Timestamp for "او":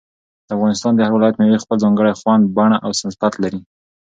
2.85-2.91